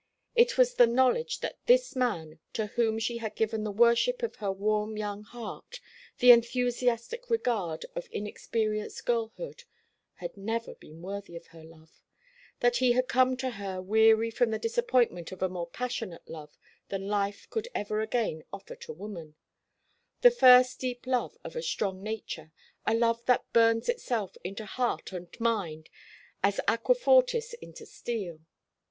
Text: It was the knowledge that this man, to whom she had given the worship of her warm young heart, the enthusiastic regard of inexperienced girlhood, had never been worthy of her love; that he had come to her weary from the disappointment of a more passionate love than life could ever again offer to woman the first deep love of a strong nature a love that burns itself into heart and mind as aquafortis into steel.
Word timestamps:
It 0.33 0.57
was 0.57 0.73
the 0.73 0.87
knowledge 0.87 1.41
that 1.41 1.59
this 1.67 1.95
man, 1.95 2.39
to 2.53 2.65
whom 2.65 2.97
she 2.97 3.19
had 3.19 3.35
given 3.35 3.63
the 3.63 3.71
worship 3.71 4.23
of 4.23 4.37
her 4.37 4.51
warm 4.51 4.97
young 4.97 5.21
heart, 5.21 5.79
the 6.17 6.31
enthusiastic 6.31 7.29
regard 7.29 7.85
of 7.93 8.07
inexperienced 8.11 9.05
girlhood, 9.05 9.65
had 10.15 10.35
never 10.35 10.73
been 10.73 11.03
worthy 11.03 11.35
of 11.35 11.45
her 11.53 11.63
love; 11.63 12.01
that 12.61 12.77
he 12.77 12.93
had 12.93 13.07
come 13.07 13.37
to 13.37 13.51
her 13.51 13.79
weary 13.79 14.31
from 14.31 14.49
the 14.49 14.57
disappointment 14.57 15.31
of 15.31 15.43
a 15.43 15.49
more 15.49 15.67
passionate 15.69 16.27
love 16.27 16.57
than 16.89 17.07
life 17.07 17.47
could 17.51 17.67
ever 17.75 18.01
again 18.01 18.43
offer 18.51 18.75
to 18.77 18.93
woman 18.93 19.35
the 20.21 20.31
first 20.31 20.79
deep 20.79 21.05
love 21.05 21.37
of 21.43 21.55
a 21.55 21.61
strong 21.61 22.01
nature 22.01 22.51
a 22.87 22.95
love 22.95 23.23
that 23.27 23.45
burns 23.53 23.87
itself 23.87 24.35
into 24.43 24.65
heart 24.65 25.11
and 25.11 25.39
mind 25.39 25.91
as 26.41 26.59
aquafortis 26.67 27.53
into 27.61 27.85
steel. 27.85 28.39